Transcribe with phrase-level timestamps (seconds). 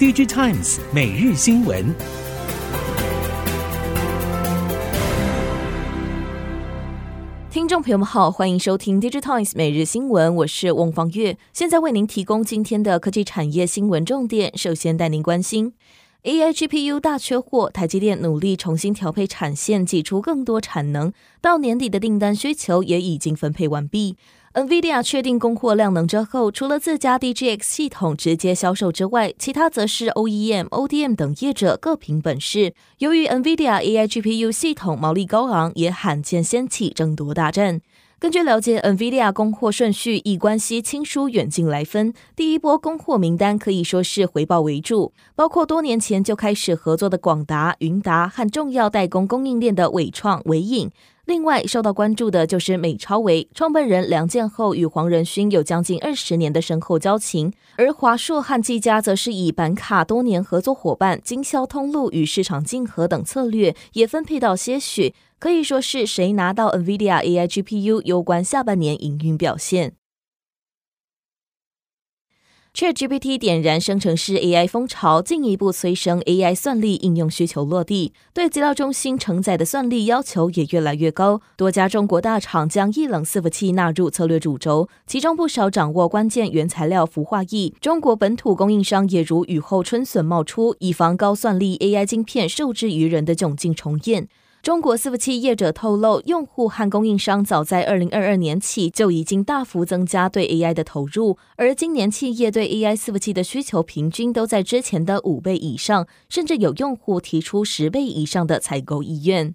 [0.00, 1.94] DigiTimes 每日新闻。
[7.50, 14.56] 听众朋友们好，欢迎收听 DigiTimes 每日新闻，我是翁方月，现在为您提供今天的科技产业新闻重点。
[14.56, 15.74] 首先带您关心。
[16.22, 21.12] AI GPU 大缺货，台积电努力重新调配产线，挤出更多产能。
[21.42, 24.16] 到年底的订单需求也已经分配完毕。
[24.52, 32.74] NVIDIA 确定供货量能之后，除了自家 DGX 系统直接销售之外，其他则是 OEM、ODM 等业者各凭本事。
[32.98, 37.80] 由于 NVIDIA AI GPU 系统毛利高昂，也罕见掀起争夺大战。
[38.18, 42.12] 根据了解，NVIDIA 供货顺序以关系亲疏远近来分。
[42.34, 50.90] 第一波供货名单可以说是回报为主，包括多年前就开始合作的广达、云达和重要代工供应链的纬创、纬颖。
[51.30, 65.14] 另外受到关注的就是美超维创办人梁建厚与黄仁勋有将近二十年的深厚交情，而华硕和技嘉则是以板卡多年合作伙伴、经销通路与市场竞合等策略，也分配到些许。
[65.38, 69.99] 可以说是谁拿到 NVIDIA AI GPU，攸关下半年营运表现。
[72.72, 81.42] ChatGPT 点燃生成式 AI 风潮，进一步催生 AI 算力应用需求落地，对资料中心承载的算力要求也越来越高。
[81.56, 87.74] 多家中国大厂将液冷伺服器纳入策略主轴，其中不少掌握关键原材料氟化液。
[87.80, 94.28] 中国本土供应商也如雨后春笋冒出，以防高算力 AI 晶片受制于人的窘境重现。
[94.62, 109.54] 中国伺服器业者透露，用户和供应商早在二零二二年起就已经大幅增加对 AI 的投入，而今年企业对 AI 伺服器的需求平均都在之前的五倍以上，甚至有用户提出十倍以上的采购意愿。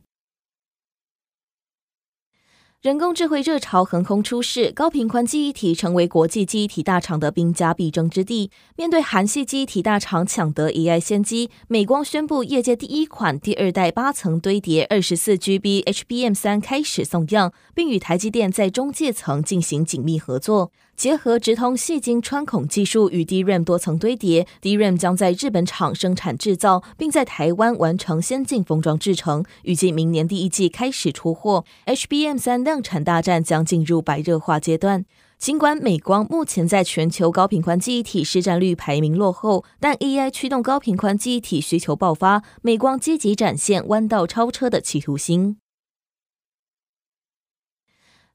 [2.85, 8.51] 人工智慧热潮横空出世，高频宽记忆体成为国际记忆体大厂的兵家必争之地。
[8.75, 20.71] 面对韩系记忆体大厂抢得 AI 先机，美光宣布业界第一款第二代八层堆叠二十四 GB HBM 三开始送样，并与台积电在中介层进行紧密合作。
[20.95, 31.65] 结合直通细晶穿孔技术与 DRAM 多层堆叠，DRAM 将在日本厂生产制造，并在台湾完成先进封装制成，预计明年第一季开始出货。
[31.85, 35.05] HBM 三量产大战将进入白热化阶段。
[35.37, 45.57] 尽管美光目前在全球高频宽记忆体市占率排名落后，但 AI 驱动高频宽记忆体需求爆发，美光积极展现弯道超车的企图心。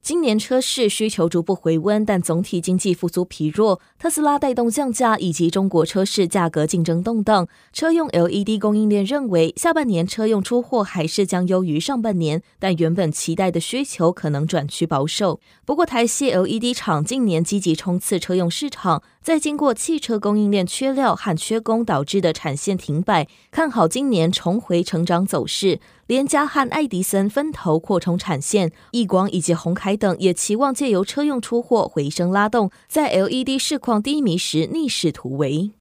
[0.03, 3.79] 今年车市需求逐步回温，但总体经济复苏疲弱。
[3.99, 7.47] 特斯拉带动降价，以及中国车市价格竞争动荡。
[7.71, 15.39] 车用 LED 供应链认为，下半年车用出货还是将优于上半年，但原本期待的需求可能转趋保守。
[15.65, 25.79] 不过，台系 LED 厂近年积极冲刺车用市场，在经过汽车供应链缺料和缺工导致的产线停摆，看好今年重回成长走势。
[26.11, 35.71] 联嘉和爱迪森分头扩充产线，亿光以及鸿凯等也期望借由车用出货回升拉动，在 LED 市况低迷时逆势突围。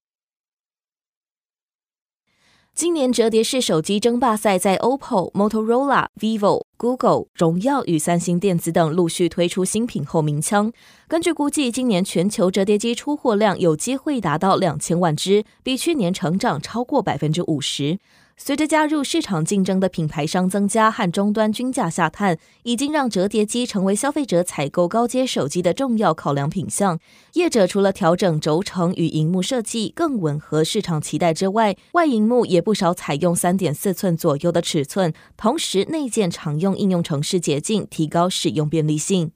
[2.73, 10.73] 今年折叠式手机争霸赛在 OPPO、Motorola、Vivo、Google、荣耀与三星电子等陆续推出新品后鸣枪。
[11.09, 17.99] 根据估计，今年全球折叠机出货量有机会达到两千万只，比去年成长超过百分之五十。
[18.43, 26.99] 随着加入市场竞争的品牌商增加和终端均价下探，已经让折叠机成为消费者采购高阶手机的重要考量品项。
[27.35, 39.33] 业者除了调整轴承与荧幕设计更吻合市场期待之外，外荧幕也不少采用三点四寸左右的尺寸，同时内建常用应用程式捷径，提高使用便利性。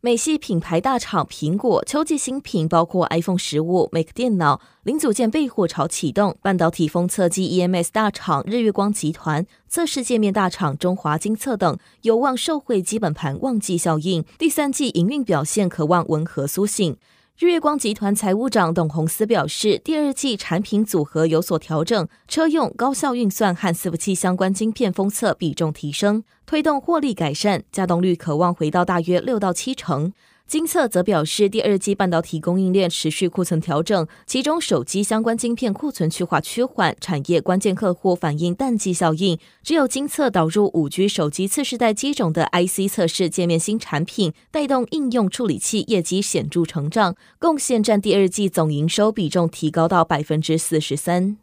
[0.00, 16.96] 美系品牌大厂苹果秋季新品包括 iPhone 十五、Mac 电脑零组件备货潮启动，半导体封测机 EMS 大厂日月光集团、测试界面大厂中华精测等有望受惠基本盘旺季效应，第三季营运表现可望温和苏醒。
[17.40, 30.12] 日月光集团财务长董宏思表示，第二季产品组合有所调整，车用高效运算和伺服器相关晶片封测比重提升，推动获利改善，加动率可望回到大约六到七成。
[30.48, 39.38] 精测则表示，第二季半导体供应链持续库存调整，其中手机相关晶片库存去化趋缓，产业关键客户反映淡季效应。
[39.62, 51.36] 只有精测导入五 G 手机次世代机种的 IC 测试界面新产品，带动应用处理器业绩显著成长，贡献占第二季总营收比重提高到百分之四十三。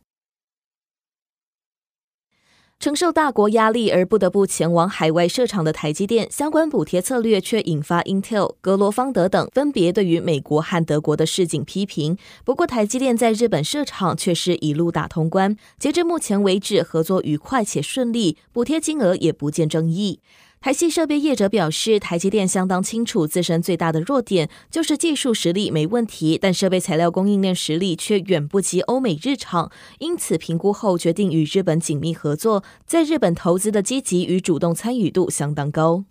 [2.77, 12.15] 承受大国压力而不得不前往海外设厂的台积电，相关补贴策略却引发 Intel、格罗方德等分别对于美国和德国的市井批评。
[12.43, 20.19] 不过，台积电在日本设厂却是一路打通关，截至目前为止，合作愉快且顺利，补贴金额也不见争议。
[20.61, 36.05] 台系设备业者表示，台积电相当清楚自身最大的弱点就是技术实力没问题，但设备材料供应链实力却远不及欧美日厂，因此评估后决定与日本紧密合作，在日本投资的积极与主动参与度相当高。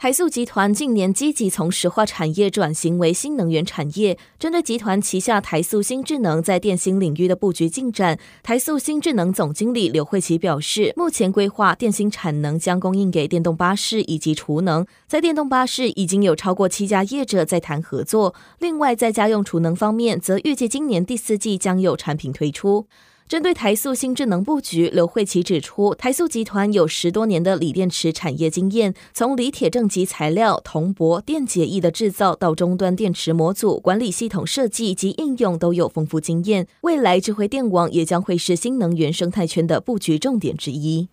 [0.00, 4.16] 台塑集团近年积极从石化产业转型为新能源产业。
[4.38, 14.86] 针对集团旗下台塑新智能在电芯领域的布局进展，台塑新智能总经理刘慧琪表示，目前规划电芯产能将供应给电动巴士以及储能。
[15.08, 22.86] 在电动巴士已经有超过七家业者在谈合作，另外在家用储能方面，则预计今年第四季将有产品推出。
[23.28, 36.66] 针对台塑新智能布局，刘慧琪指出，台塑集团有十多年的锂电池产业经验，从锂铁正极材料、铜箔、电解液的制造到终端电池模组管理系统设计及应用都有丰富经验。
[36.80, 41.10] 未来智慧电网也将会是新能源生态圈的布局重点之一。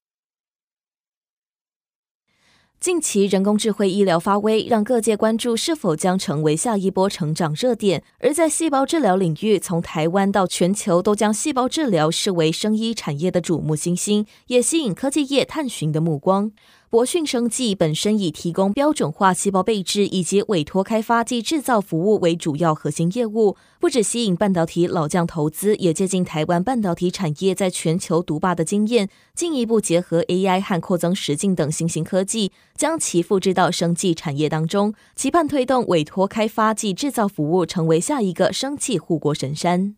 [2.79, 8.03] 近期人工智慧医疗发威，让各界关注是否将成为下一波成长热点。
[8.19, 16.51] 而在细胞治疗领域，从台湾到全球都将细胞治疗视为生医产业的瞩目新星，也吸引科技业探寻的目光。
[16.95, 39.97] 博讯生技本身以提供标准化细胞配置以及委托开发及制造服务为主要核心业务，不只吸引半导体老将投资，也借鉴台湾半导体产业在全球独霸的经验，进一步结合 AI 和扩增实境等新兴科技，将其复制到生技产业当中，期盼推动委托开发及制造服务成为下一个生技护国神山。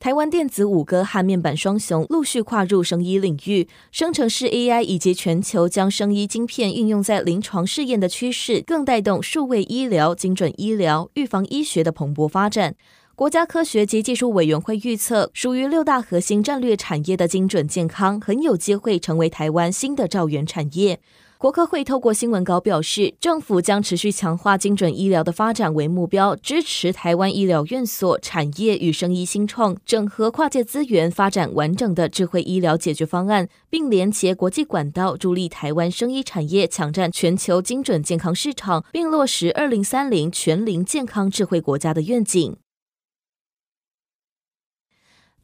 [0.00, 12.74] 台湾电子五哥和面板双雄陆续跨入生医领域，生成式 AI 以及全球将生医晶片运用在临床试验的趋势，更带动数位医疗、精准医疗、预防医学的蓬勃发展。
[13.14, 21.00] 国家科学及技术委员会预测，属于六大核心战略产业的精准健康，很有机会成为台湾新的兆元产业。
[21.44, 42.56] 国科会透过新闻稿表示，政府将持续强化精准医疗的发展为目标，支持台湾医疗院所、产业与生医新创，整合跨界资源，发展完整的智慧医疗解决方案，并连接国际管道，助力台湾生医产业抢占全球精准健康市场，并落实二零三零全龄健康智慧国家的愿景。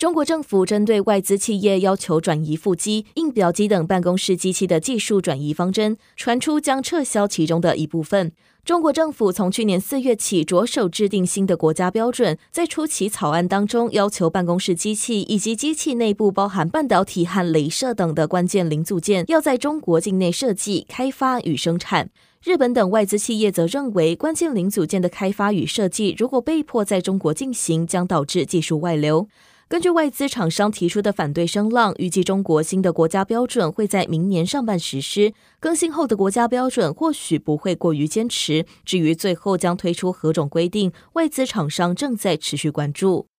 [0.00, 8.32] 中国政府针对外资企业要求转移副机、印表机等办公室机器的技术转移方针，传出将撤销其中的一部分。
[8.64, 22.08] 中国政府从去年四月起着手制定新的国家标准，在初期草案当中要求办公室机器以及机器内部包含半导体和镭射等的关键零组件，要在中国境内设计、开发与生产。
[22.42, 29.28] 日本等外资企业则认为，关键零组件的开发与设计如果被迫在中国进行，将导致技术外流。
[29.70, 35.32] 根据外资厂商提出的反对声浪，预计中国新的国家标准会在明年上半实施。
[35.60, 38.66] 更新后的国家标准或许不会过于坚持。
[38.84, 43.29] 至于最后将推出何种规定，外资厂商正在持续关注。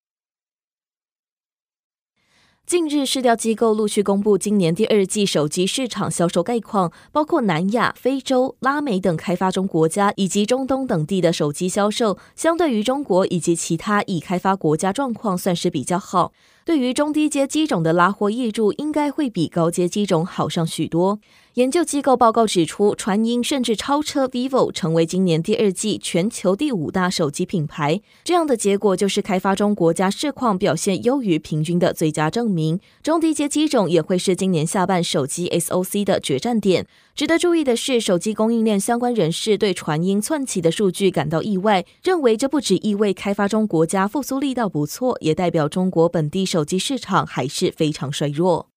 [2.66, 16.32] 近日，市调机构陆续公布今年第二季手机市场销售概况，包括南亚、非洲、拉美等开发中国家以及中东等地的手机销售，相对于中国以及其他已开发国家状况算是比较好。
[16.72, 21.20] 对于中低阶机种的拉货挹注，应该会比高阶机种好上许多。
[21.56, 28.00] 研究机构报告指出，传音甚至超车 vivo，成为今年第二季全球第五大手机品牌。
[28.24, 32.80] 这样的结果就是开发中国家市况表现优于平均的最佳证明。
[33.04, 36.88] 中低阶机种也会是今年下半手机 SOC 的决战点。
[37.14, 48.70] 值得注意的是，手机供应链相关人士对传音窜起的数据感到意外，认为这不只意味开发中国家复苏力道不错，也代表中国本地手手机市场还是非常衰弱。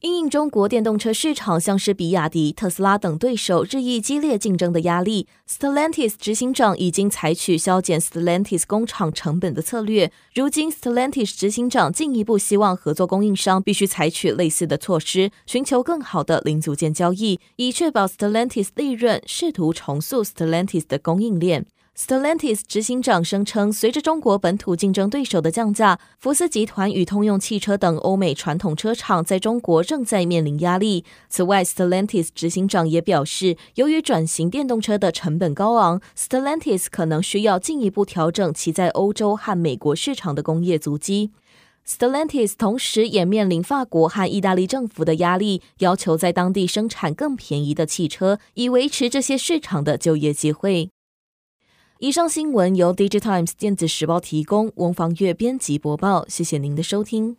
[0.00, 10.10] 因应中国电动车市场，像是比亚迪、特斯拉等对手日益激烈竞争的压力，Stellantis 执行长已经采取削减 Stellantis 工厂成本的策略。
[10.34, 21.66] 如今，Stellantis 执行长进一步希望合作供应商必须采取类似的措施，寻求更好的零组件交易，以确保 Stellantis 利润，试图重塑 Stellantis 的供应链。
[21.94, 31.04] Stellantis 执行长声称，随着中国本土竞争对手的降价，福斯集团与通用汽车等欧美传统车厂在中国正在面临压力。
[31.28, 41.30] 此外，Stellantis 执行长也表示，由于转型电动车的成本高昂，Stellantis 可能需要进一步调整其在欧洲和美国市场的工业足迹。
[41.86, 50.88] Stellantis 同时也面临法国和意大利政府的压力，要求在当地生产更便宜的汽车，以维持这些市场的就业机会。
[52.02, 56.26] 以上新闻由 Digitimes 电子时报提供，翁房月编辑播报。
[56.26, 57.36] 谢谢您的收听。